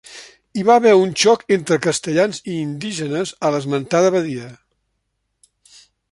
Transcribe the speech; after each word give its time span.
Hi 0.59 0.63
va 0.67 0.77
haver 0.79 0.93
un 1.01 1.11
xoc 1.23 1.43
entre 1.57 1.77
castellans 1.83 2.39
i 2.53 2.55
indígenes 2.61 3.33
a 3.49 3.51
l'esmentada 3.57 4.13
badia. 4.19 4.51